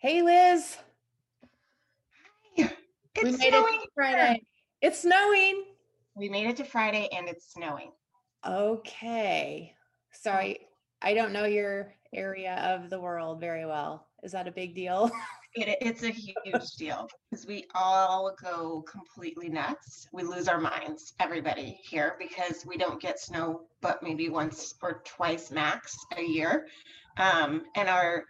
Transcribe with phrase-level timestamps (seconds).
[0.00, 0.76] Hey, Liz.
[2.56, 2.72] Hi.
[3.16, 4.42] It's we made snowing it to Friday.
[4.80, 5.64] It's snowing.
[6.14, 7.90] We made it to Friday and it's snowing.
[8.46, 9.74] Okay.
[10.12, 10.60] Sorry,
[11.02, 14.06] I don't know your area of the world very well.
[14.22, 15.10] Is that a big deal?
[15.54, 20.06] It, it's a huge deal because we all go completely nuts.
[20.12, 25.02] We lose our minds, everybody here, because we don't get snow but maybe once or
[25.04, 26.68] twice max a year.
[27.16, 28.26] Um, and our,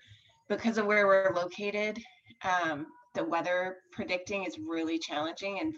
[0.48, 1.98] because of where we're located,
[2.42, 5.74] um, the weather predicting is really challenging and,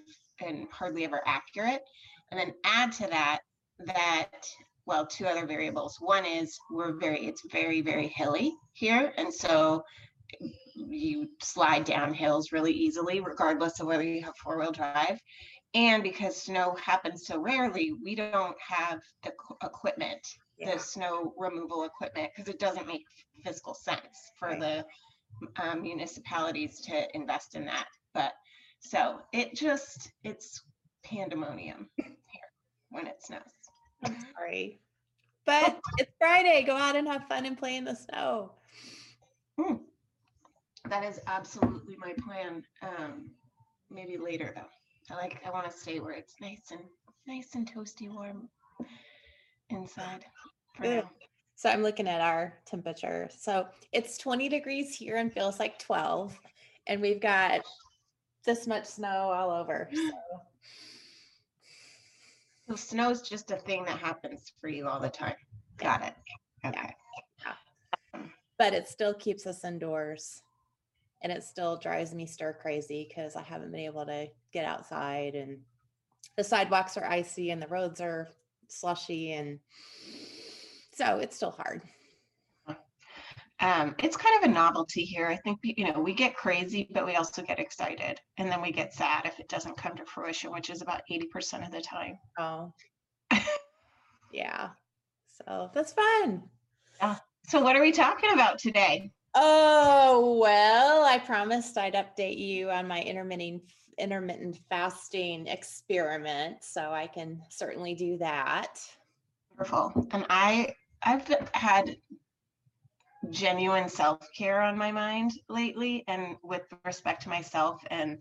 [0.46, 1.82] and hardly ever accurate.
[2.30, 3.40] And then add to that,
[3.86, 4.46] that,
[4.86, 5.96] well, two other variables.
[6.00, 9.12] One is we're very, it's very, very hilly here.
[9.16, 9.82] And so
[10.74, 15.20] you slide down hills really easily, regardless of whether you have four wheel drive.
[15.74, 19.32] And because snow happens so rarely, we don't have the
[19.64, 20.26] equipment.
[20.60, 23.04] The snow removal equipment, because it doesn't make
[23.44, 24.84] fiscal sense for the
[25.62, 27.86] um, municipalities to invest in that.
[28.14, 28.32] But
[28.80, 30.62] so it just, it's
[31.04, 32.14] pandemonium here
[32.90, 33.40] when it snows.
[34.04, 34.80] I'm sorry.
[35.46, 36.62] But it's Friday.
[36.66, 38.52] Go out and have fun and play in the snow.
[40.88, 42.62] That is absolutely my plan.
[42.82, 43.30] Um,
[43.90, 45.14] maybe later though.
[45.14, 46.80] I like I want to stay where it's nice and
[47.26, 48.48] nice and toasty warm
[49.68, 50.24] inside
[50.80, 50.98] Mm.
[50.98, 51.06] Ugh.
[51.56, 53.28] So I'm looking at our temperature.
[53.36, 56.38] So it's 20 degrees here and feels like 12.
[56.86, 57.60] And we've got
[58.46, 59.90] this much snow all over.
[62.66, 65.34] So So snow's just a thing that happens for you all the time.
[65.76, 66.14] Got it.
[66.64, 66.94] Okay.
[68.58, 70.42] but it still keeps us indoors
[71.22, 75.34] and it still drives me stir crazy because I haven't been able to get outside
[75.34, 75.58] and
[76.36, 78.28] the sidewalks are icy and the roads are
[78.68, 79.58] slushy and
[81.00, 81.80] so it's still hard.
[83.60, 85.26] Um, it's kind of a novelty here.
[85.26, 88.72] I think you know we get crazy, but we also get excited, and then we
[88.72, 91.82] get sad if it doesn't come to fruition, which is about eighty percent of the
[91.82, 92.18] time.
[92.38, 92.72] Oh,
[94.32, 94.70] yeah.
[95.44, 96.42] So that's fun.
[97.48, 99.10] So what are we talking about today?
[99.34, 103.62] Oh, well, I promised I'd update you on my intermittent
[103.98, 108.80] intermittent fasting experiment, so I can certainly do that.
[109.50, 110.08] Wonderful.
[110.12, 111.96] And I I've had
[113.30, 118.18] genuine self-care on my mind lately and with respect to myself and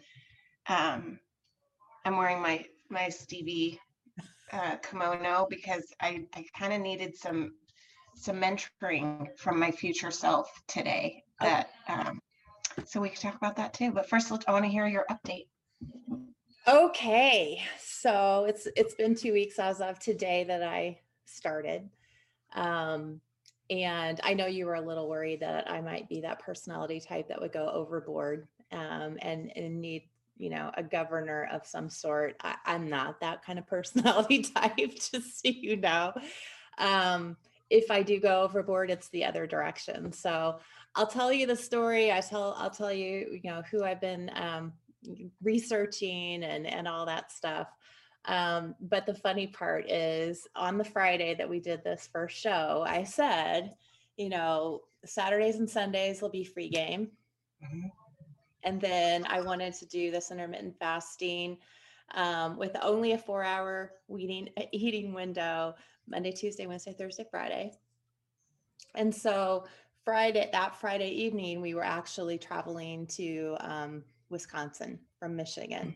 [0.68, 1.20] um
[2.06, 3.80] I'm wearing my my Stevie
[4.52, 7.54] uh, kimono because I I kind of needed some
[8.16, 12.20] some mentoring from my future self today that um
[12.86, 13.92] so we can talk about that too.
[13.92, 15.48] But first let's I want to hear your update.
[16.68, 21.90] Okay, so it's it's been two weeks as of today that I started.
[22.54, 23.22] Um,
[23.70, 27.28] and I know you were a little worried that I might be that personality type
[27.30, 30.04] that would go overboard um, and and need
[30.38, 32.36] you know a governor of some sort.
[32.44, 36.14] I, I'm not that kind of personality type, just so you know.
[36.78, 37.38] Um,
[37.70, 40.12] if I do go overboard, it's the other direction.
[40.12, 40.60] So
[40.96, 42.12] I'll tell you the story.
[42.12, 44.74] I tell I'll tell you you know who I've been um,
[45.44, 47.68] researching and and all that stuff.
[48.26, 52.84] Um, but the funny part is on the Friday that we did this first show,
[52.88, 53.76] I said,
[54.18, 57.12] you know, Saturdays and Sundays will be free game.
[57.64, 57.92] Mhm.
[58.64, 61.58] And then I wanted to do this intermittent fasting
[62.16, 65.76] um, with only a four hour eating, eating window
[66.08, 67.72] Monday, Tuesday, Wednesday, Thursday, Friday.
[68.96, 69.66] And so
[70.04, 75.96] Friday, that Friday evening, we were actually traveling to um, Wisconsin from Michigan.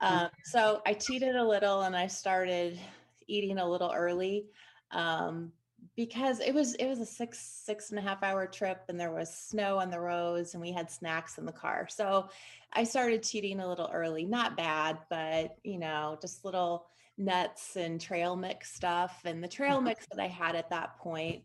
[0.00, 2.78] Um, so I cheated a little and I started
[3.26, 4.46] eating a little early
[4.92, 5.52] um,
[5.96, 9.12] because it was it was a six six and a half hour trip and there
[9.12, 11.88] was snow on the roads and we had snacks in the car.
[11.90, 12.28] So
[12.72, 14.24] I started cheating a little early.
[14.24, 16.86] Not bad, but you know, just little
[17.16, 19.20] nuts and trail mix stuff.
[19.24, 21.42] And the trail mix that I had at that point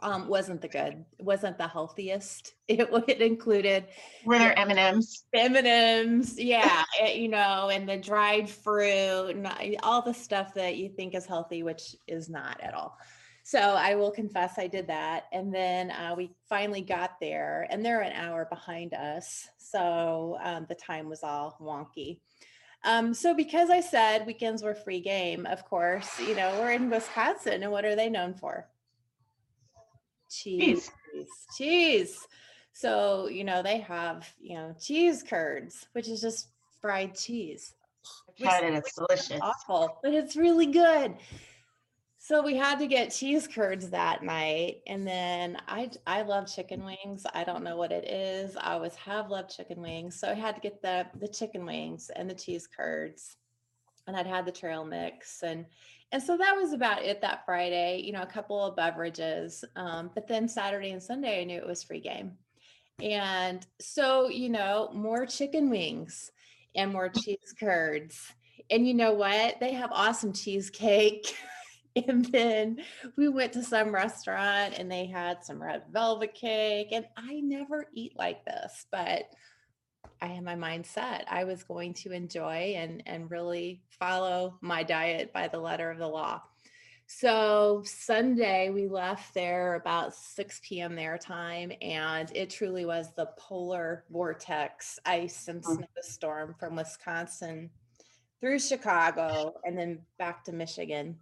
[0.00, 2.54] um, wasn't the good, wasn't the healthiest.
[2.68, 3.84] It, it included
[4.24, 5.22] Were there M&Ms?
[5.32, 10.88] M&Ms, yeah, eh, you know, and the dried fruit and all the stuff that you
[10.88, 12.98] think is healthy, which is not at all.
[13.44, 15.26] So I will confess I did that.
[15.32, 19.48] And then uh, we finally got there and they're an hour behind us.
[19.58, 22.18] So um, the time was all wonky.
[22.82, 26.90] Um, so because I said weekends were free game, of course, you know, we're in
[26.90, 28.68] Wisconsin and what are they known for?
[30.30, 30.90] Cheese.
[31.12, 31.28] Cheese.
[31.56, 32.26] Cheese.
[32.72, 36.48] So, you know, they have, you know, cheese curds, which is just
[36.80, 37.74] fried cheese.
[38.38, 39.40] Tried it, it's delicious.
[39.40, 41.16] Awful, but it's really good.
[42.18, 44.82] So we had to get cheese curds that night.
[44.86, 47.24] And then I I love chicken wings.
[47.32, 48.56] I don't know what it is.
[48.56, 50.18] I always have loved chicken wings.
[50.18, 53.36] So I had to get the the chicken wings and the cheese curds.
[54.06, 55.66] And I'd had the trail mix and
[56.12, 59.64] and so that was about it that Friday, you know, a couple of beverages.
[59.74, 62.38] Um, but then Saturday and Sunday I knew it was free game.
[63.02, 66.30] And so, you know, more chicken wings
[66.74, 68.32] and more cheese curds.
[68.70, 69.60] And you know what?
[69.60, 71.34] They have awesome cheesecake.
[72.06, 72.78] and then
[73.16, 77.86] we went to some restaurant and they had some red velvet cake and i never
[77.94, 79.24] eat like this but
[80.20, 84.82] i had my mind set i was going to enjoy and and really follow my
[84.82, 86.40] diet by the letter of the law
[87.06, 93.28] so sunday we left there about 6 p.m their time and it truly was the
[93.38, 95.76] polar vortex ice and mm.
[95.76, 97.70] snowstorm from wisconsin
[98.40, 101.16] through chicago and then back to michigan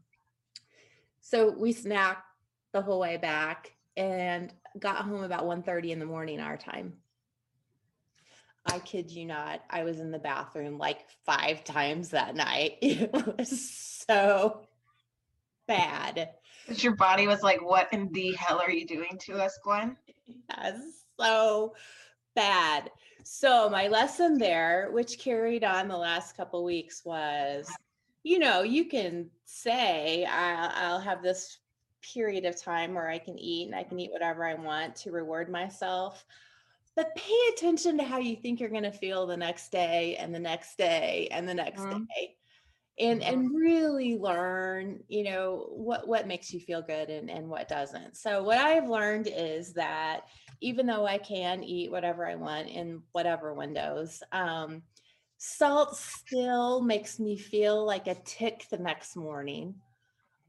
[1.20, 2.22] so we snacked
[2.72, 6.94] the whole way back and got home about 1.30 in the morning our time.
[8.66, 12.78] I kid you not, I was in the bathroom like five times that night.
[12.82, 13.70] It was
[14.06, 14.66] so
[15.66, 16.30] bad.
[16.68, 19.96] Your body was like, what in the hell are you doing to us, Gwen?
[20.26, 20.80] Yes,
[21.18, 21.74] so
[22.34, 22.90] bad.
[23.22, 27.70] So my lesson there, which carried on the last couple weeks, was
[28.24, 31.58] you know, you can say, I'll, I'll have this
[32.00, 35.12] period of time where I can eat and I can eat whatever I want to
[35.12, 36.24] reward myself.
[36.96, 40.34] But pay attention to how you think you're going to feel the next day and
[40.34, 42.04] the next day and the next mm-hmm.
[42.04, 42.36] day.
[43.00, 43.32] And mm-hmm.
[43.32, 48.16] and really learn, you know, what what makes you feel good and, and what doesn't.
[48.16, 50.22] So what I've learned is that
[50.60, 54.82] even though I can eat whatever I want in whatever windows, um,
[55.38, 59.74] Salt still makes me feel like a tick the next morning.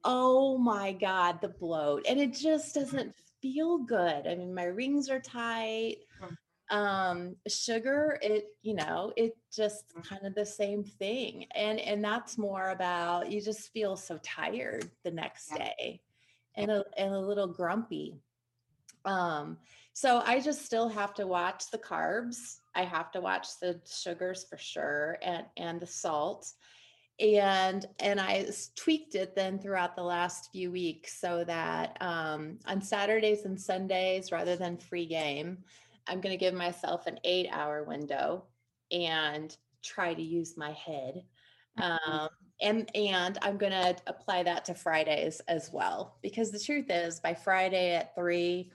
[0.03, 2.05] Oh my God, the bloat.
[2.07, 3.13] And it just doesn't
[3.45, 4.25] feel good.
[4.25, 5.97] I mean, my rings are tight.
[6.19, 6.75] Mm.
[6.75, 10.03] Um, sugar, it, you know, it just mm.
[10.03, 11.45] kind of the same thing.
[11.53, 16.01] And and that's more about you just feel so tired the next day
[16.55, 18.15] and a and a little grumpy.
[19.05, 19.57] Um,
[19.93, 22.57] so I just still have to watch the carbs.
[22.73, 26.51] I have to watch the sugars for sure and and the salt.
[27.19, 32.81] And and I tweaked it then throughout the last few weeks so that um, on
[32.81, 35.59] Saturdays and Sundays, rather than free game,
[36.07, 38.45] I'm going to give myself an eight hour window
[38.91, 41.23] and try to use my head.
[41.79, 42.11] Mm-hmm.
[42.11, 42.29] Um,
[42.61, 47.19] and and I'm going to apply that to Fridays as well because the truth is
[47.19, 48.71] by Friday at 3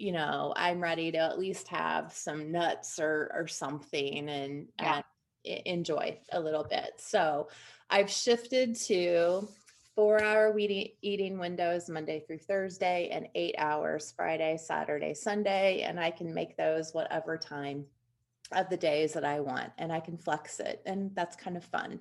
[0.00, 4.94] you know, I'm ready to at least have some nuts or or something and, yeah.
[4.96, 5.04] and
[5.44, 6.94] enjoy a little bit.
[6.98, 7.48] So
[7.88, 9.48] I've shifted to
[9.94, 15.82] four hour eating windows Monday through Thursday and eight hours Friday, Saturday, Sunday.
[15.82, 17.84] And I can make those whatever time
[18.52, 20.82] of the days that I want and I can flex it.
[20.86, 22.00] And that's kind of fun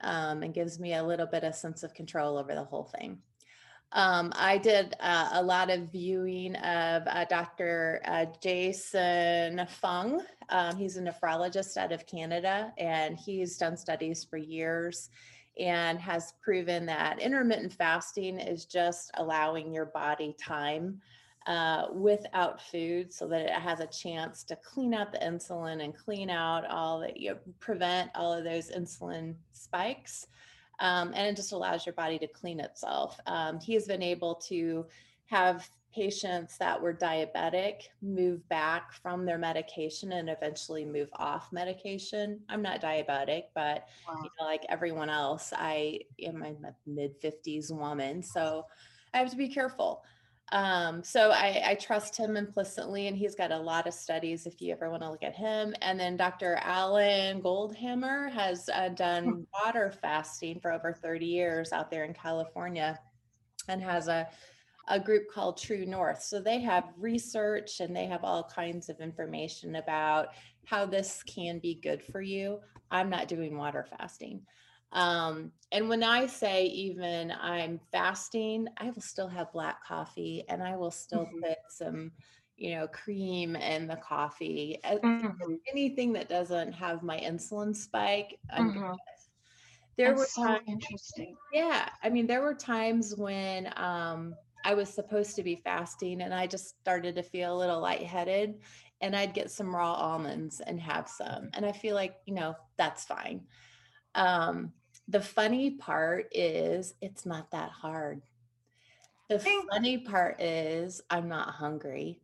[0.00, 3.18] um, and gives me a little bit of sense of control over the whole thing.
[3.92, 8.02] Um, I did uh, a lot of viewing of uh, Dr.
[8.04, 10.22] Uh, Jason Fung.
[10.48, 15.10] Um, he's a nephrologist out of Canada, and he's done studies for years
[15.58, 21.00] and has proven that intermittent fasting is just allowing your body time
[21.46, 25.96] uh, without food so that it has a chance to clean out the insulin and
[25.96, 30.26] clean out all that you know, prevent all of those insulin spikes
[30.80, 33.18] um, and it just allows your body to clean itself.
[33.26, 34.86] Um, he has been able to
[35.26, 42.38] have patients that were diabetic move back from their medication and eventually move off medication.
[42.50, 44.20] I'm not diabetic, but wow.
[44.22, 46.54] you know, like everyone else, I am a
[46.86, 48.66] mid 50s woman, so
[49.14, 50.02] I have to be careful.
[50.52, 54.62] Um, so I, I, trust him implicitly, and he's got a lot of studies if
[54.62, 55.74] you ever want to look at him.
[55.82, 56.60] And then Dr.
[56.62, 59.40] Alan Goldhamer has uh, done hmm.
[59.52, 62.96] water fasting for over 30 years out there in California
[63.66, 64.28] and has a,
[64.86, 66.22] a group called True North.
[66.22, 70.28] So they have research and they have all kinds of information about
[70.64, 72.60] how this can be good for you.
[72.92, 74.42] I'm not doing water fasting.
[74.92, 80.62] Um, and when I say even I'm fasting, I will still have black coffee and
[80.62, 81.40] I will still mm-hmm.
[81.40, 82.12] put some,
[82.56, 84.78] you know, cream in the coffee.
[84.84, 85.54] Mm-hmm.
[85.70, 88.38] Anything that doesn't have my insulin spike.
[88.56, 88.92] Mm-hmm.
[89.96, 91.36] There That's were times, so interesting.
[91.52, 91.88] Yeah.
[92.02, 96.46] I mean, there were times when um, I was supposed to be fasting and I
[96.46, 98.56] just started to feel a little lightheaded
[99.00, 101.50] and I'd get some raw almonds and have some.
[101.54, 103.42] And I feel like, you know, that's fine.
[104.16, 104.72] Um,
[105.08, 108.22] the funny part is it's not that hard.
[109.28, 109.38] The
[109.70, 112.20] funny part is I'm not hungry.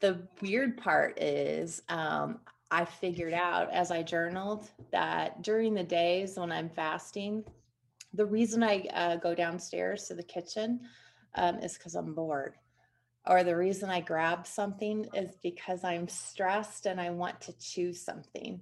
[0.00, 6.36] The weird part is um, I figured out as I journaled that during the days
[6.36, 7.44] when I'm fasting,
[8.14, 10.80] the reason I uh, go downstairs to the kitchen
[11.36, 12.56] um, is because I'm bored.
[13.26, 18.00] Or the reason I grab something is because I'm stressed and I want to choose
[18.00, 18.60] something.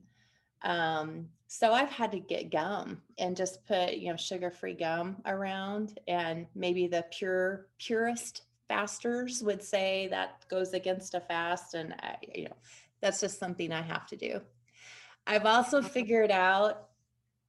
[0.62, 5.98] Um, so I've had to get gum and just put, you know, sugar-free gum around
[6.06, 12.16] and maybe the pure purest fasters would say that goes against a fast and I,
[12.34, 12.56] you know,
[13.00, 14.40] that's just something I have to do.
[15.26, 16.88] I've also figured out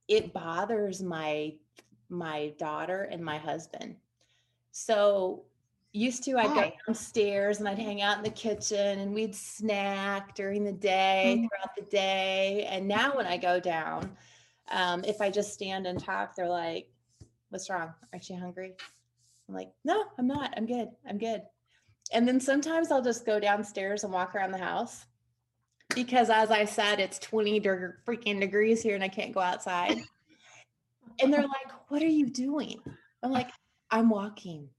[0.08, 1.54] it bothers my
[2.08, 3.96] my daughter and my husband.
[4.72, 5.44] So
[5.92, 10.34] used to I'd go downstairs and I'd hang out in the kitchen and we'd snack
[10.34, 11.48] during the day, Mhm.
[11.48, 12.66] throughout the day.
[12.70, 14.16] And now when I go down,
[14.68, 16.88] um, if I just stand and talk, they're like,
[17.50, 17.92] What's wrong?
[18.14, 18.74] Aren't you hungry?
[19.48, 20.54] I'm like, No, I'm not.
[20.56, 20.88] I'm good.
[21.06, 21.42] I'm good.
[22.10, 25.04] And then sometimes I'll just go downstairs and walk around the house
[25.94, 29.98] because, as I said, it's 20 deg- freaking degrees here and I can't go outside.
[31.20, 32.80] And they're like, What are you doing?
[33.22, 33.50] I'm like,
[33.90, 34.70] I'm walking.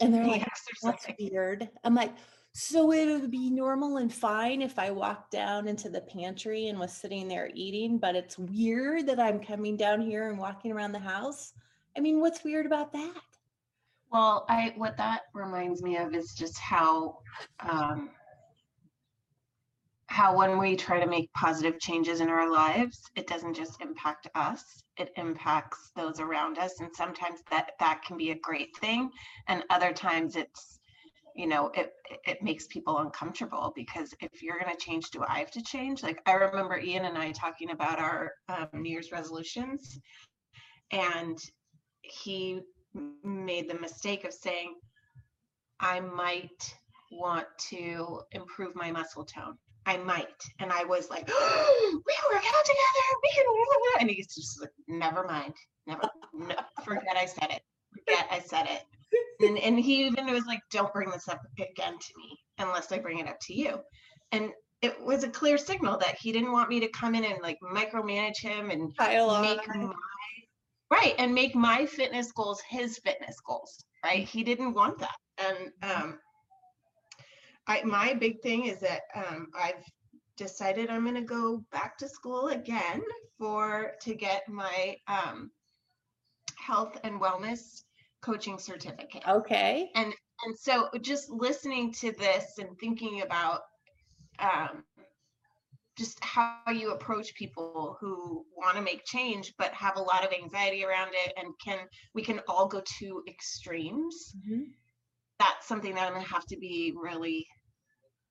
[0.00, 1.16] And they're The like, That's exercise.
[1.20, 1.68] weird.
[1.84, 2.12] I'm like,
[2.52, 6.78] So it would be normal and fine if I walked down into the pantry and
[6.78, 10.92] was sitting there eating, but it's weird that I'm coming down here and walking around
[10.92, 11.52] the house.
[11.96, 13.14] I mean, what's weird about that?
[14.12, 17.18] Well, I what that reminds me of is just how
[17.60, 18.10] um,
[20.14, 24.28] how when we try to make positive changes in our lives, it doesn't just impact
[24.36, 24.62] us;
[24.96, 29.10] it impacts those around us, and sometimes that that can be a great thing,
[29.48, 30.78] and other times it's
[31.34, 31.94] you know it
[32.28, 36.04] it makes people uncomfortable because if you're going to change do i have to change?
[36.04, 39.98] Like i remember ian and i talking about our um, new year's resolutions.
[40.92, 41.38] And
[42.02, 42.60] he
[43.24, 44.76] made the mistake of saying
[45.80, 46.62] i might
[47.10, 52.44] want to improve my muscle tone i might and i was like we can work
[52.44, 54.00] out together we can work out.
[54.00, 55.54] and he's just like never mind
[55.86, 57.62] never no, forget i said it
[57.92, 58.82] forget i said it
[59.40, 62.98] and, and he even was like don't bring this up again to me unless i
[62.98, 63.78] bring it up to you
[64.32, 64.50] and
[64.82, 67.58] it was a clear signal that he didn't want me to come in and like
[67.62, 69.86] micromanage him and Pile make on.
[69.86, 69.92] my
[70.90, 75.70] right and make my fitness goals his fitness goals right he didn't want that and
[75.82, 76.18] um
[77.66, 79.84] i my big thing is that um i've
[80.36, 83.02] decided i'm going to go back to school again
[83.38, 85.50] for to get my um
[86.56, 87.82] health and wellness
[88.22, 89.90] coaching certificate Okay.
[89.94, 90.12] and
[90.44, 93.60] and so just listening to this and thinking about
[94.40, 94.84] um,
[95.96, 100.32] just how you approach people who want to make change but have a lot of
[100.32, 101.78] anxiety around it and can
[102.14, 104.74] we can all go to extremes Mhm.
[105.38, 107.46] that's something that i'm going to have to be really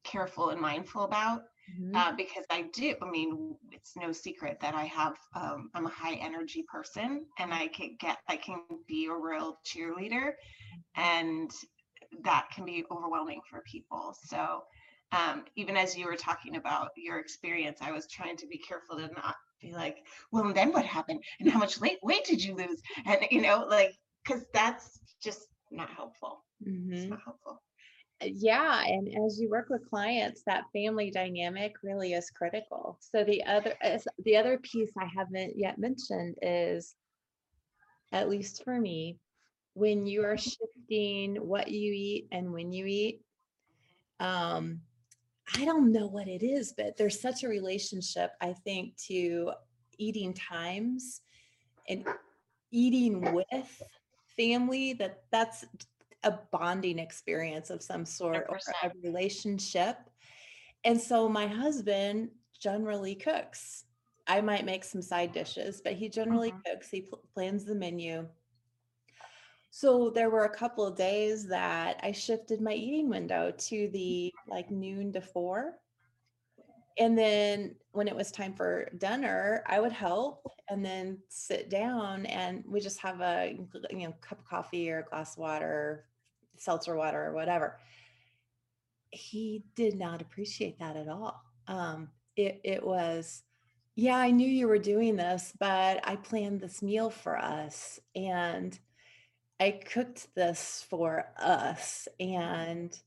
[0.03, 2.03] careful and mindful about Mhm.
[2.03, 2.95] uh, because I do.
[3.01, 5.15] I mean, it's no secret that I have.
[5.35, 8.17] Um, I'm a high energy person, and I can get.
[8.29, 10.33] I can be a real cheerleader,
[10.95, 11.51] and
[12.23, 14.15] that can be overwhelming for people.
[14.25, 14.63] So,
[15.11, 18.97] um, even as you were talking about your experience, I was trying to be careful
[18.97, 21.23] to not be like, "Well, and then what happened?
[21.39, 23.95] And how much weight weight did you lose?" And you know, like,
[24.25, 26.45] because that's just not helpful.
[26.91, 27.09] It's Mhm.
[27.09, 27.61] not helpful.
[28.25, 32.97] Yeah, and as you work with clients, that family dynamic really is critical.
[32.99, 33.75] So the other
[34.23, 36.95] the other piece I haven't yet mentioned is,
[38.11, 39.17] at least for me,
[39.73, 43.21] when you are shifting what you eat and when you eat,
[44.19, 44.81] um,
[45.55, 49.51] I don't know what it is, but there's such a relationship, I think, to
[49.97, 51.21] eating times
[51.89, 52.07] and
[52.71, 53.81] eating with
[54.37, 55.65] family that that's
[56.23, 59.97] a bonding experience of some sort or a relationship.
[60.83, 63.85] And so my husband generally cooks.
[64.27, 66.63] I might make some side dishes, but he generally Mhm.
[66.65, 66.89] cooks.
[66.89, 68.27] He pl- plans the menu.
[69.69, 74.31] So there were a couple of days that I shifted my eating window to the
[74.47, 75.79] like noon to four.
[76.99, 82.27] And then when it was time for dinner, I would help and then sit down
[82.27, 83.57] and we just have a
[83.89, 86.05] you know cup of coffee or a glass of water,
[86.63, 87.79] seltzer water or whatever.
[89.11, 91.41] He did not appreciate that at all.
[91.67, 93.43] Um, it it was,
[93.95, 98.77] yeah, I knew you were doing this, but I planned this meal for us and
[99.59, 102.97] I cooked this for us and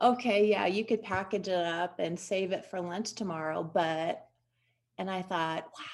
[0.00, 4.26] okay, yeah, you could package it up and save it for lunch tomorrow, but
[4.98, 5.84] and I thought, wow,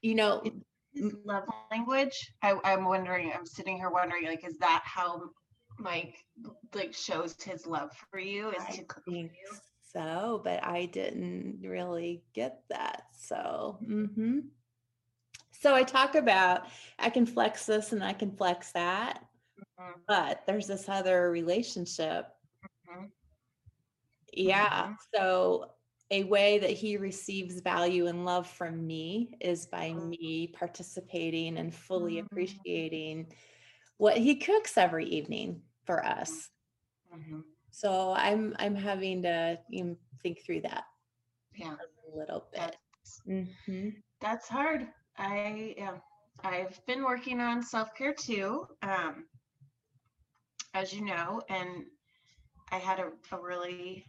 [0.00, 0.42] you know,
[1.24, 2.32] love language?
[2.42, 5.30] I, I'm wondering, I'm sitting here wondering, like, is that how
[5.78, 6.16] Mike
[6.74, 9.30] like shows his love for you is I to cook for you?
[9.92, 13.04] so, but I didn't really get that.
[13.12, 14.40] So, hmm
[15.50, 16.68] so I talk about
[17.00, 19.24] I can flex this and I can flex that,
[19.80, 22.26] Mhm, but there's this other relationship.
[22.88, 23.10] Mhm.
[24.32, 24.94] Yeah.
[25.14, 25.72] So
[26.10, 30.08] a way that he receives value and love from me is by Mhm.
[30.08, 32.26] me participating and fully Mm.
[32.26, 33.32] appreciating
[33.96, 36.50] what he cooks every evening for us.
[37.14, 37.44] mhm.
[37.70, 40.84] So I'm I'm having to you know, think through that
[41.56, 41.76] Yeah,
[42.14, 42.76] a little bit.
[43.00, 44.02] that's Mhm.
[44.20, 44.88] that's hard.
[45.18, 45.98] I yeah,
[46.44, 49.28] I've been working on self care too, um,
[50.74, 51.86] as you know, and
[52.70, 54.06] I had a, a really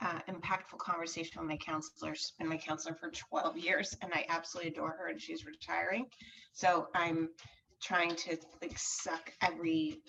[0.00, 2.14] uh, impactful conversation with my counselor.
[2.14, 6.06] She's been my counselor for 12 years, and I absolutely adore her, and she's retiring.
[6.52, 7.30] So I'm
[7.82, 10.00] trying to like suck every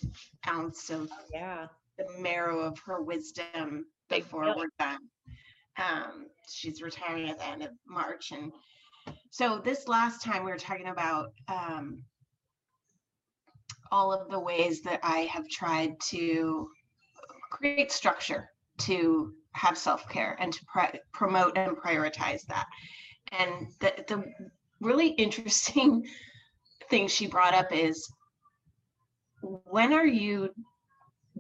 [0.48, 1.68] ounce of Yeah.
[1.98, 5.00] the marrow of her wisdom before we're done.
[5.78, 8.52] Um, she's retiring at the end of March, and
[9.30, 12.04] so this last time we were talking about um,
[13.92, 16.68] all of the ways that I have tried to
[17.50, 18.50] create structure
[18.80, 22.66] to have self care and to pri- promote and prioritize that.
[23.32, 24.24] And the the
[24.80, 26.06] really interesting
[26.92, 28.08] thing she brought up is
[29.42, 30.54] when are you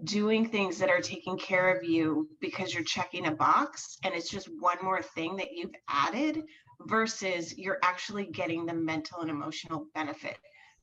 [0.04, 4.30] doing things that are taking care of you because you're checking a box and it's
[4.30, 6.42] just one more thing that you've added
[6.88, 10.38] versus you're actually getting the mental and emotional benefit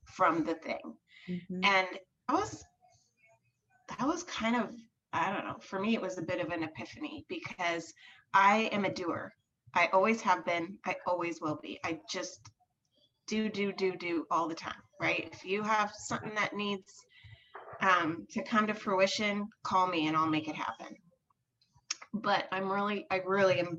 [0.05, 0.95] from the thing?
[1.29, 1.61] Mhm.
[1.65, 1.89] and
[2.29, 2.65] that was
[3.89, 4.71] that was kind of
[5.13, 7.93] i don't know for me it was a bit of an epiphany because
[8.35, 9.33] i am a doer.
[9.75, 10.79] I always have been.
[10.87, 11.79] I always will be.
[11.85, 12.41] I just
[13.29, 15.29] do do do do all the time right?
[15.33, 16.93] If you have something that needs
[17.81, 20.97] um, to come to fruition call me and i'll make it happen.
[22.15, 23.79] But i'm really i really am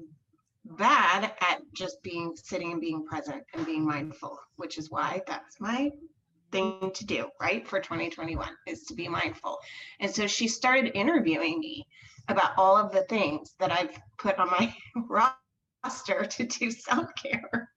[0.65, 5.59] bad at just being sitting and being present and being mindful which is why that's
[5.59, 5.89] my
[6.51, 9.57] thing to do right for 2021 is to be mindful.
[9.99, 11.85] And so she started interviewing me
[12.27, 14.73] about all of the things that i've put on my
[15.83, 17.69] roster to do self-care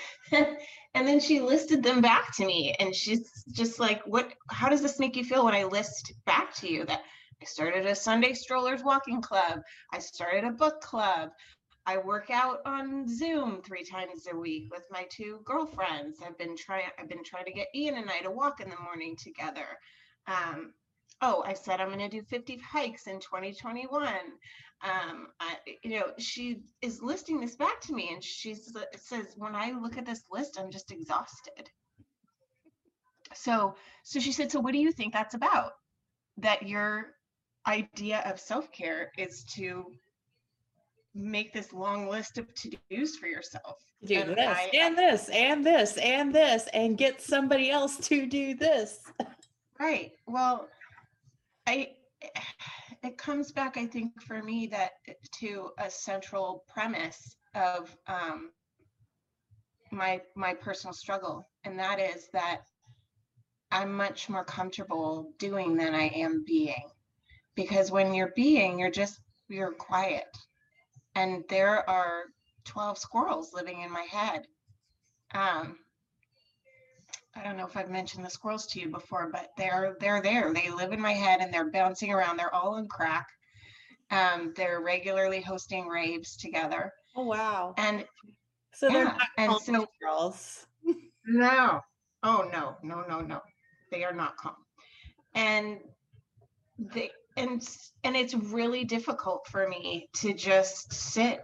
[0.32, 4.82] and then she listed them back to me and she's just like what how does
[4.82, 7.02] this make you feel when i list back to you that
[7.40, 9.60] i started a sunday strollers walking club
[9.92, 11.30] i started a book club
[11.84, 16.18] I work out on Zoom three times a week with my two girlfriends.
[16.24, 18.76] I've been trying I've been trying to get Ian and I to walk in the
[18.84, 19.66] morning together.
[20.28, 20.74] Um,
[21.22, 24.06] oh, I said I'm going to do 50 hikes in 2021.
[24.84, 29.54] Um, I, you know, she is listing this back to me and she says when
[29.54, 31.70] I look at this list I'm just exhausted.
[33.34, 35.72] So, so she said, "So what do you think that's about?
[36.36, 37.14] That your
[37.66, 39.86] idea of self-care is to
[41.14, 43.76] make this long list of to-dos for yourself.
[44.04, 48.26] Do And this I- and this and this and this and get somebody else to
[48.26, 48.98] do this.
[49.78, 50.12] Right.
[50.26, 50.68] Well,
[53.22, 54.92] comes back, I think, for me that
[55.38, 58.50] to a central premise of um,
[59.92, 62.62] my my personal struggle, and that is that
[63.70, 66.88] I'm much more comfortable doing than I am being,
[67.54, 70.26] because when you're being, you're just you're quiet,
[71.14, 72.24] and there are
[72.64, 74.46] 12 squirrels living in my head.
[75.34, 75.78] Um,
[77.34, 80.52] I don't know if I've mentioned the squirrels to you before, but they're they're there.
[80.52, 82.36] They live in my head and they're bouncing around.
[82.36, 83.28] They're all on crack.
[84.10, 86.92] Um, they're regularly hosting raves together.
[87.14, 87.78] Oh wow.
[87.78, 88.06] And
[88.72, 90.66] So they're yeah, not and so girls.
[91.26, 91.80] no,
[92.22, 93.40] oh no, no, no, no,
[93.90, 94.56] they are not calm.
[95.34, 95.80] And
[96.78, 97.66] they and
[98.04, 101.40] and it's really difficult for me to just sit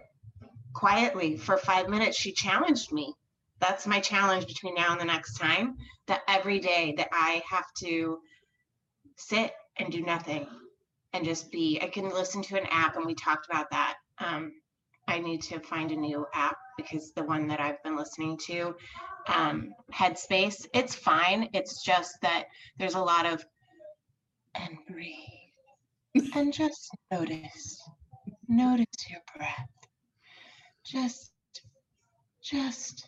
[0.73, 2.17] quietly for five minutes.
[2.17, 3.13] She challenged me.
[3.59, 5.77] That's my challenge between now and the next time.
[6.07, 8.19] That every day that I have to
[9.17, 10.47] sit and do nothing
[11.13, 11.79] and just be.
[11.81, 13.95] I can listen to an app, and we talked about that.
[14.19, 14.53] Um,
[15.07, 18.75] I need to find a new app because the one that I've been listening to,
[19.27, 21.49] um, Headspace, it's fine.
[21.53, 22.45] It's just that
[22.77, 23.43] there's a lot of
[24.55, 27.81] and breathe and just notice,
[28.47, 29.69] notice your breath.
[30.83, 31.31] Just,
[32.41, 33.07] just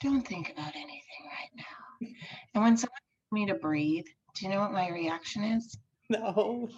[0.00, 2.08] don't think about anything right now.
[2.54, 5.76] And when someone asks me to breathe, do you know what my reaction is?
[6.08, 6.68] No.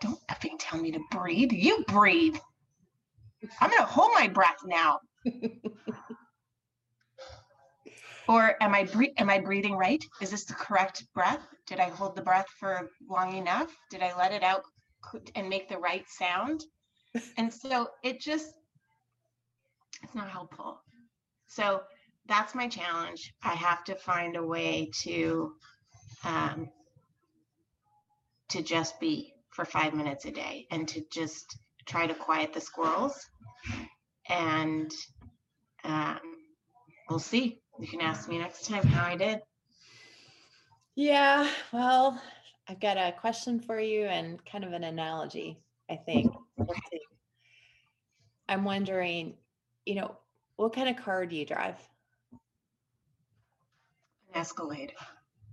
[0.00, 1.52] Don't effing tell me to breathe.
[1.52, 2.36] You breathe.
[3.60, 5.00] I'm gonna hold my breath now.
[8.28, 10.04] Or am I bre- am I breathing right?
[10.20, 11.40] Is this the correct breath?
[11.66, 13.74] Did I hold the breath for long enough?
[13.90, 14.64] Did I let it out
[15.34, 16.62] and make the right sound?
[17.38, 18.52] And so it just
[20.02, 20.82] it's not helpful.
[21.48, 21.82] So
[22.26, 23.34] that's my challenge.
[23.42, 25.54] I have to find a way to
[26.24, 26.68] um,
[28.50, 32.60] to just be for five minutes a day and to just try to quiet the
[32.60, 33.26] squirrels.
[34.28, 34.92] And
[35.84, 36.20] um,
[37.08, 37.60] we'll see.
[37.78, 39.40] You can ask me next time how I did.
[40.94, 42.20] Yeah, well,
[42.68, 45.58] I've got a question for you and kind of an analogy,
[45.88, 46.32] I think.
[48.48, 49.34] I'm wondering,
[49.86, 50.16] you know,
[50.58, 51.76] what kind of car do you drive?
[52.32, 52.40] An
[54.40, 54.92] Escalade.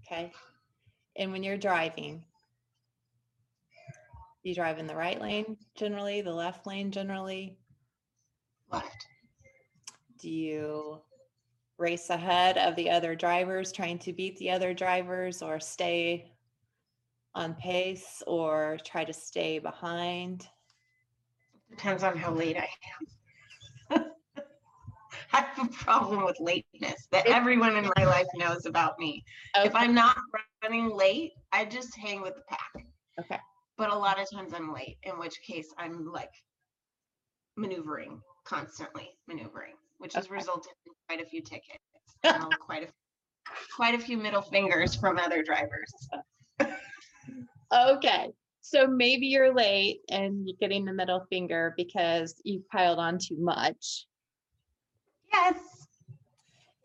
[0.02, 0.32] Okay.
[1.16, 2.24] And when you're driving,
[4.42, 7.56] you drive in the right lane generally, the left lane generally?
[8.72, 9.08] Left.
[10.20, 11.02] Do you
[11.78, 16.32] race ahead of the other drivers, trying to beat the other drivers, or stay
[17.36, 20.48] on pace, or try to stay behind?
[21.70, 23.08] Depends on how late I am.
[25.36, 29.22] I have a problem with lateness that everyone in my life knows about me.
[29.58, 30.16] If I'm not
[30.64, 32.86] running late, I just hang with the pack.
[33.20, 33.40] Okay.
[33.78, 36.32] But a lot of times I'm late, in which case I'm like
[37.58, 41.84] maneuvering, constantly maneuvering, which has resulted in quite a few tickets.
[42.24, 42.88] and Quite a,
[43.76, 45.92] quite a few middle fingers from other drivers.
[47.76, 48.30] Okay.
[48.62, 53.38] So maybe you're late and you're getting the middle finger because you've piled on too
[53.38, 54.06] much.
[55.36, 55.88] Yes.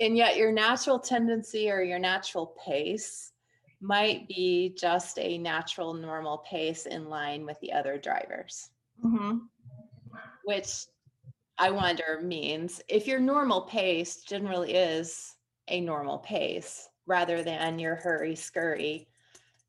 [0.00, 3.32] And yet your natural tendency or your natural pace
[3.80, 8.70] might be just a natural, normal pace in line with the other drivers,
[9.02, 9.38] hmm
[10.44, 10.86] which
[11.58, 15.36] I wonder means if your normal pace generally is
[15.68, 19.06] a normal pace rather than your hurry scurry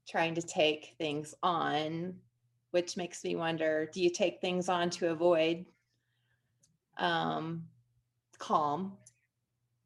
[0.08, 2.16] trying to take things on,
[2.72, 5.66] which makes me wonder do you take things on to avoid
[6.98, 7.64] um,
[8.42, 8.98] calm?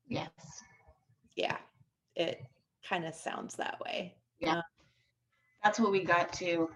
[0.07, 0.31] Yes.
[1.35, 1.57] Yeah,
[2.15, 2.41] it
[2.87, 4.15] kind of sounds that way.
[4.39, 4.61] Yeah.
[5.63, 6.69] That's what we got to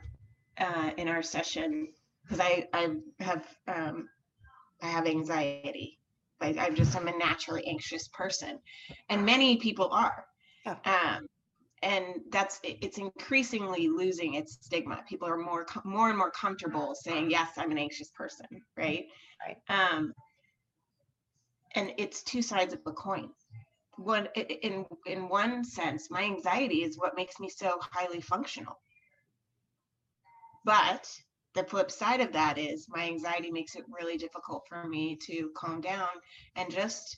[0.58, 1.88] uh, in our session
[2.24, 2.90] because I I
[3.20, 4.10] have um,
[4.82, 6.00] I have anxiety.
[6.42, 8.60] Like I'm just I'm a naturally anxious person,
[9.10, 10.26] and many people are.
[10.66, 10.76] Yeah.
[10.86, 11.28] Um,
[11.82, 15.02] and that's it's increasingly losing its stigma.
[15.08, 19.06] People are more more and more comfortable saying yes, I'm an anxious person, right?
[19.46, 19.58] Right.
[19.70, 20.14] Um,
[21.76, 23.30] and it's two sides of a coin.
[23.98, 28.80] One in in one sense, my anxiety is what makes me so highly functional.
[30.64, 31.10] But
[31.54, 35.52] the flip side of that is my anxiety makes it really difficult for me to
[35.56, 36.10] calm down
[36.56, 37.18] and just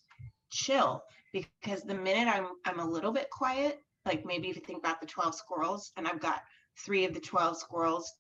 [0.52, 4.80] chill because the minute I'm I'm a little bit quiet, like maybe if you think
[4.80, 6.42] about the 12 squirrels and I've got
[6.86, 8.12] 3 of the 12 squirrels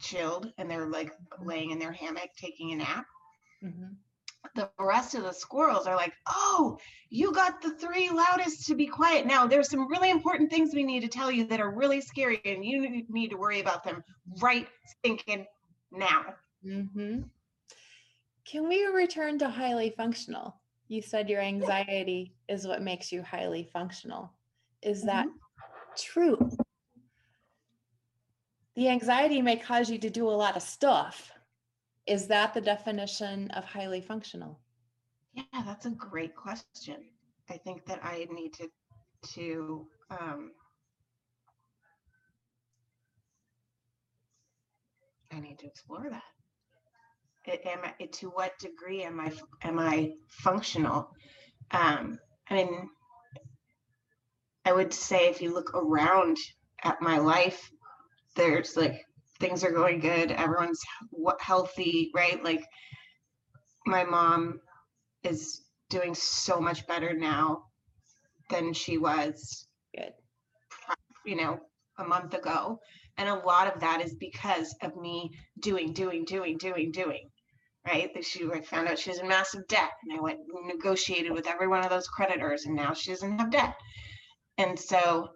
[0.00, 3.06] chilled and they're like laying in their hammock taking a nap
[3.62, 3.98] Mhm.
[4.54, 6.78] The rest of the squirrels are like, oh,
[7.10, 9.26] you got the three loudest to be quiet.
[9.26, 12.40] Now, there's some really important things we need to tell you that are really scary,
[12.44, 14.02] and you need- to worry about them
[14.40, 14.68] right
[15.02, 15.46] thinking
[15.90, 16.34] now.
[16.64, 17.30] Mhm.
[18.44, 20.60] Can we return to highly functional?
[20.88, 24.32] You said your anxiety is what makes you highly functional.
[24.82, 25.26] Is that
[25.96, 26.50] true?
[28.74, 31.32] The anxiety may cause you to do a lot of stuff.
[32.08, 34.58] Is that the definition of highly functional?
[35.34, 36.96] Yeah, that's a great question.
[37.50, 38.68] I think that I need to
[39.34, 40.52] to um,
[45.30, 46.22] I need to explore that.
[47.46, 49.30] A- Am I, to what degree am I
[49.62, 51.10] am I functional?
[51.72, 52.18] Um,
[52.48, 52.88] I mean,
[54.64, 56.38] I would say if you look around
[56.84, 57.70] at my life,
[58.34, 59.04] there's like
[59.40, 60.30] things are going good.
[60.32, 60.80] Everyone's
[61.40, 62.42] healthy, right?
[62.42, 62.64] Like
[63.86, 64.60] my mom
[65.24, 67.64] is doing so much better now
[68.50, 70.12] than she was Good.
[71.24, 71.60] you know,
[71.98, 72.78] a month ago.
[73.16, 77.28] And a lot of that is because of me doing, doing, doing, doing, doing.
[77.86, 78.12] Right.
[78.14, 79.90] That she I found out she was in massive debt.
[80.04, 83.38] And I went and negotiated with every one of those creditors and now she doesn't
[83.38, 83.74] have debt.
[84.58, 85.30] And so,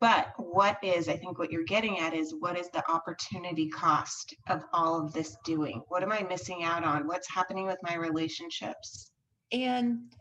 [0.00, 4.34] but what is, I think what you're getting at is what is the opportunity cost
[4.48, 5.82] of all of this doing?
[5.88, 7.06] What am I missing out on?
[7.06, 9.12] What's happening with my relationships?
[9.52, 10.12] And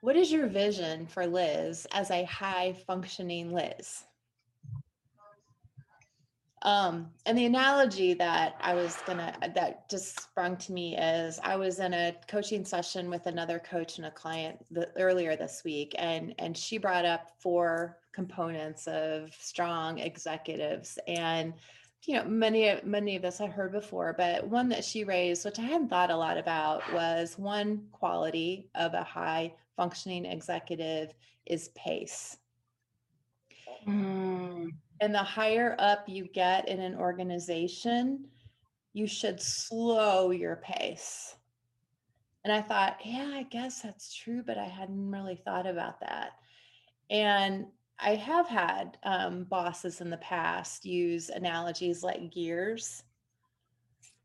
[0.00, 4.04] what is your vision for Liz as a high functioning Liz?
[6.62, 11.56] Um, and the analogy that I was gonna, that just sprung to me is I
[11.56, 15.94] was in a coaching session with another coach and a client the, earlier this week,
[15.98, 21.54] and and she brought up four components of strong executives, and
[22.06, 25.58] you know many many of this I heard before, but one that she raised, which
[25.58, 31.12] I hadn't thought a lot about, was one quality of a high functioning executive
[31.46, 32.36] is pace.
[33.86, 38.26] Mm, And the higher up you get in an organization,
[38.92, 41.36] you should slow your pace.
[42.44, 46.32] And I thought, yeah, I guess that's true, but I hadn't really thought about that.
[47.10, 47.66] And
[48.00, 53.02] I have had um, bosses in the past use analogies like gears.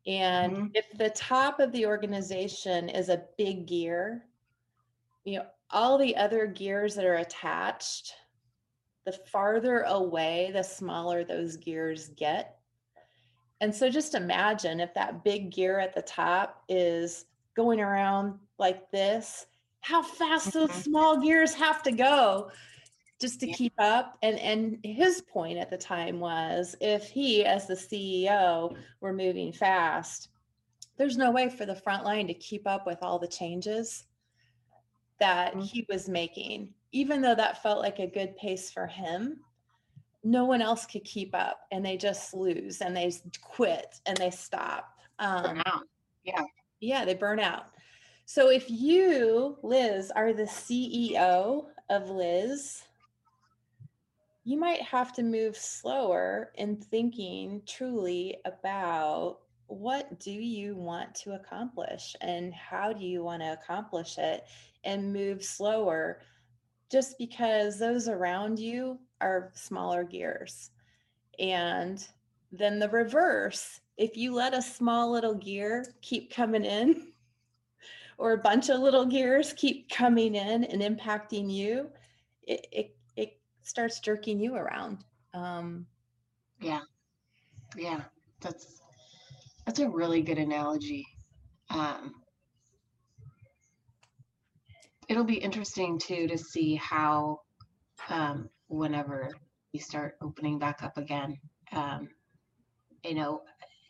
[0.06, 0.70] And Mhm.
[0.74, 4.26] if the top of the organization is a big gear,
[5.24, 8.14] you know, all the other gears that are attached
[9.06, 12.60] the farther away, the smaller those gears get.
[13.60, 18.90] And so just imagine if that big gear at the top is going around like
[18.90, 19.46] this,
[19.80, 20.82] how fast those Mhm.
[20.84, 22.50] small gears have to go
[23.20, 23.54] just to Yeah.
[23.54, 24.18] keep up.
[24.22, 29.52] And and his point at the time was if he as the CEO were moving
[29.52, 30.28] fast,
[30.96, 34.06] there's no way for the front line to keep up with all the changes
[35.18, 35.62] that Mhm.
[35.64, 39.44] he was making, even though that felt like a good pace for him,
[40.22, 44.30] no one else could keep up and they just lose and they quit and they
[44.30, 44.98] stop.
[45.18, 45.82] Um, burnout.
[46.80, 47.66] yeah, they burn out.
[48.26, 52.82] So if you, Liz, are the CEO of Liz,
[54.44, 61.34] you might have to move slower in thinking truly about what do you want to
[61.34, 64.44] accomplish and how do you want to accomplish it
[64.84, 66.20] and move slower
[66.90, 70.70] just because those around you are smaller gears.
[71.38, 72.06] And
[72.52, 77.08] then the reverse, if you let a small little gear keep coming in,
[78.18, 81.88] or a bunch of little gears keep coming in and impacting you,
[82.46, 82.96] it it,
[83.64, 84.98] starts jerking you around.
[85.32, 85.86] Um,
[86.60, 86.80] Yeah.
[87.76, 88.02] Yeah.
[88.40, 88.80] That's
[89.66, 91.06] that's a really good analogy.
[91.70, 92.14] Um,
[95.08, 97.40] it'll be interesting too to see how
[98.10, 99.30] um, whenever
[99.72, 101.38] we start opening back up again,
[101.72, 102.08] um,
[103.02, 103.40] you know,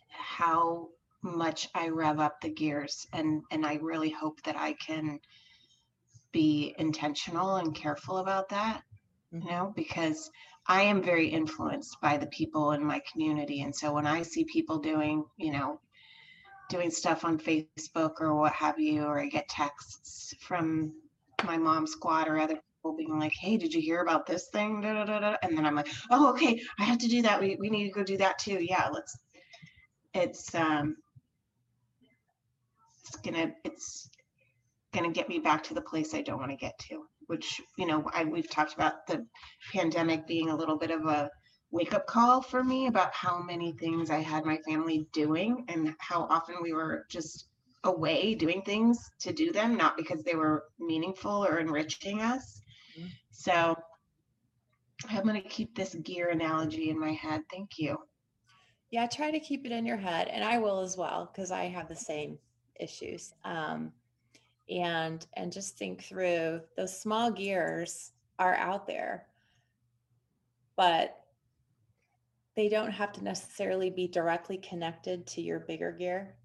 [0.08, 0.88] how
[1.22, 5.18] much I rev up the gears and and I really hope that I can
[6.32, 8.82] be intentional and careful about that
[9.34, 9.50] you Mhm.
[9.50, 10.30] know, because
[10.66, 13.62] I am very influenced by the people in my community.
[13.62, 15.80] And so when I see people doing, you know,
[16.70, 20.94] doing stuff on Facebook or what have you, or I get texts from
[21.44, 24.80] my mom squad or other people being like, hey, did you hear about this thing?
[24.80, 25.36] Da, da, da.
[25.42, 27.40] And then I'm like, oh, okay, I have to do that.
[27.40, 28.58] We, we need to go do that too.
[28.60, 29.18] Yeah, let's,
[30.14, 30.96] it's, um,
[33.00, 34.08] it's gonna, it's
[34.94, 37.86] gonna get me back to the place I don't want to get to which you
[37.86, 39.26] know I, we've talked about the
[39.72, 41.30] pandemic being a little bit of a
[41.70, 45.94] wake up call for me about how many things I had my family doing and
[45.98, 47.48] how often we were just
[47.84, 52.62] away doing things to do them, not because they were meaningful or enriching us.
[52.98, 53.10] Mhm.
[53.30, 53.76] So
[55.08, 57.42] I'm going to keep this gear analogy in my head.
[57.50, 57.98] Thank you.
[58.90, 61.64] yeah, try to keep it in your head, and I will as well because I
[61.64, 62.38] have the same
[62.78, 63.34] issues.
[63.44, 63.92] Um,
[64.68, 69.26] and and just think through those small gears are out there,
[70.76, 71.20] but
[72.56, 76.36] they don't have to necessarily be directly connected to your bigger gear.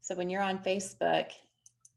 [0.00, 1.30] So when you're on Facebook,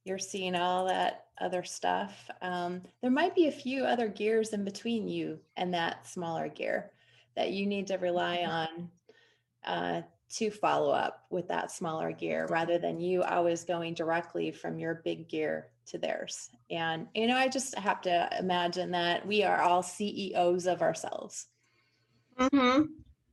[0.04, 2.30] you're seeing all that other stuff.
[2.42, 6.92] Um, there might be a few other gears in between you and that smaller gear
[7.36, 8.90] that you need to rely on
[9.66, 14.78] uh, to follow up with that smaller gear rather than you always going directly from
[14.78, 16.52] your big gear to theirs.
[16.70, 21.48] And, you know, I just have to imagine that we are all CEOs of ourselves.
[22.38, 22.84] Mm-hmm.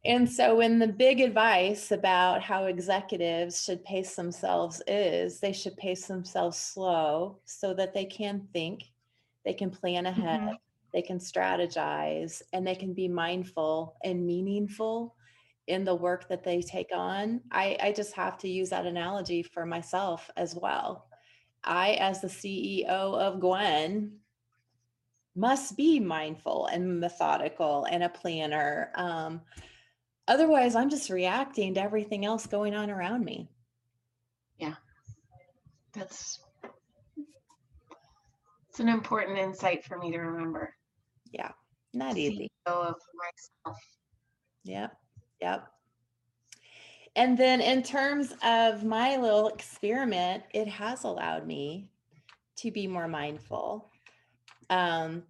[0.06, 5.76] And so, when the big advice about how executives should pace themselves is they should
[5.76, 8.84] pace themselves slow so that they can think,
[9.44, 10.58] they can plan ahead, Mhm.
[10.92, 15.16] they can strategize, and they can be mindful and meaningful
[15.66, 17.40] in the work that they take on.
[17.50, 21.08] I, I just have to use that analogy for myself as well.
[21.64, 24.18] I, as the CEO of Gwen,
[25.34, 28.90] must be mindful and methodical and a planner.
[28.94, 29.42] Um,
[30.28, 33.50] otherwise, I'm just reacting to everything else going on around me.
[34.58, 34.76] Yeah,
[35.92, 36.40] that's
[38.70, 40.74] it's an important insight for me to remember.
[41.32, 41.50] Yeah,
[41.92, 42.50] not easy.
[42.68, 42.94] CEO of
[43.64, 43.78] myself.
[44.64, 44.96] Yep.
[45.40, 45.66] Yep.
[47.14, 51.90] and then in terms of my little experiment, it has allowed me
[52.56, 53.90] to be more mindful.
[54.70, 55.22] Um,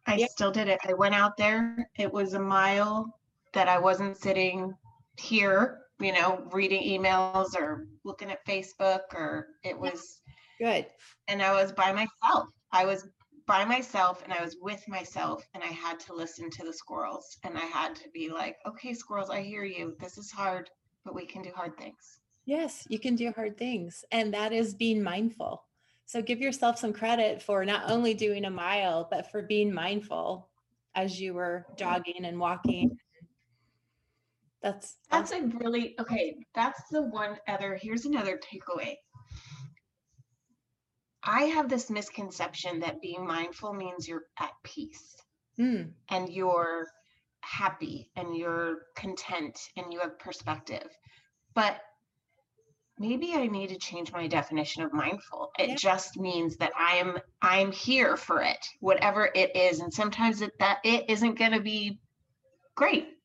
[0.08, 0.28] I Yeah.
[0.28, 0.80] still did it.
[0.88, 1.90] I went out there.
[1.98, 3.20] It was a mile
[3.54, 4.74] that I wasn't sitting
[5.18, 10.22] here, you know, reading emails or looking at Facebook or it was
[10.60, 10.88] Good.
[11.28, 12.50] and I was by myself.
[12.72, 13.08] I was
[13.46, 17.38] by myself and I was with myself and I had to listen to the squirrels
[17.44, 19.96] and I had to be like, okay, squirrels, I hear you.
[20.00, 20.70] This is hard,
[21.04, 22.20] but we can do hard things.
[22.46, 24.04] Yes, you can do hard things.
[24.12, 25.64] And that is being mindful.
[26.06, 30.50] So give yourself some credit for not only doing a mile, but for being mindful
[30.96, 32.98] as you were jogging and walking.
[34.62, 36.36] That's That's a really okay.
[36.56, 37.78] That's the one other.
[37.82, 38.96] Here's another takeaway.
[41.26, 45.16] I have this misconception that being mindful means you're at peace
[45.60, 46.88] Mm, and you're
[47.42, 50.90] happy and you're content and you have perspective.
[51.54, 51.82] But
[52.98, 55.52] maybe I need to change my definition of mindful.
[55.60, 55.76] It Yeah.
[55.76, 59.80] just means that I am I'm here for it, whatever it is.
[59.80, 62.00] And sometimes it, that it isn't going to be
[62.76, 63.18] great.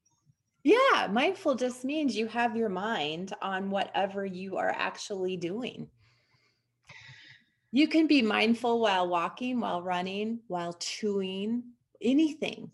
[0.63, 5.91] yeah, mindful just means you have your mind on whatever you are actually doing.
[7.71, 11.65] You can be mindful while walking, while running, while chewing,
[12.01, 12.71] anything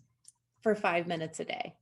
[0.61, 1.75] for five minutes a day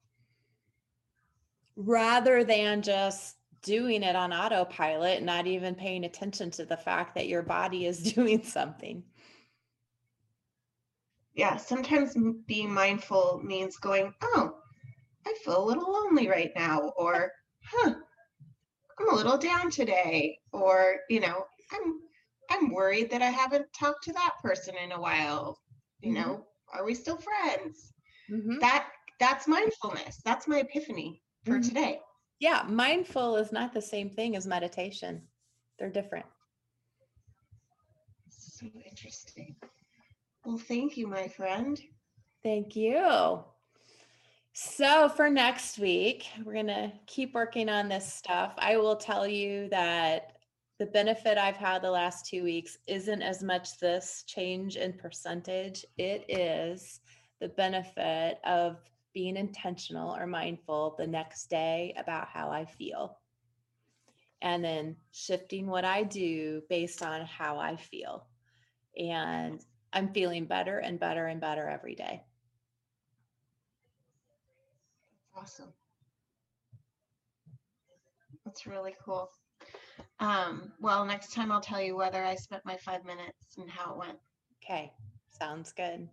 [1.76, 7.28] rather than just doing it on autopilot, not even paying attention to the fact that
[7.28, 9.04] your body is doing something.
[11.36, 14.56] yeah, sometimes being mindful means going, oh,
[15.26, 17.32] I feel a little lonely right now, or
[17.65, 17.95] huh,
[18.99, 22.02] I'm a little down today, or you know, I'm
[22.53, 25.59] I'm worried that I haven't talked to that person in a while.
[26.01, 26.15] You Mhm.
[26.15, 27.93] know, are we still friends?
[28.29, 28.59] Mhm.
[28.59, 30.21] That that's mindfulness.
[30.23, 31.67] That's my epiphany for Mhm.
[31.67, 32.01] today.
[32.39, 35.27] Yeah, mindful is not the same thing as meditation.
[35.77, 36.25] They're different.
[38.29, 39.55] So interesting.
[40.45, 41.81] Well, thank you, my friend.
[42.43, 43.45] Thank you.
[44.51, 48.53] So, for next week, we're going to keep working on this stuff.
[48.57, 50.33] I will tell you that
[50.79, 55.86] the benefit I've had the last two weeks isn't as much this change in percentage,
[55.97, 56.99] it is
[57.39, 58.77] the benefit of
[59.13, 63.17] being intentional or mindful the next day about how I feel.
[64.41, 68.25] And then shifting what I do based on how I feel.
[68.97, 72.23] And I'm feeling better and better and better every day.
[75.36, 75.73] Awesome.
[78.43, 79.29] That's really cool.
[80.19, 83.93] Um, well, next time I'll tell you whether I spent my five minutes and how
[83.93, 84.17] it went.
[84.63, 84.91] Okay,
[85.27, 86.08] sounds good.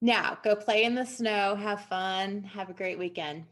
[0.00, 3.44] Now go play in the snow, have fun, have a great weekend.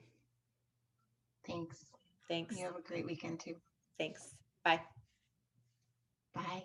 [1.46, 1.84] Thanks.
[2.28, 2.56] Thanks.
[2.56, 3.56] You have a great weekend too.
[3.98, 4.34] Thanks.
[4.64, 4.80] Bye.
[6.34, 6.64] Bye.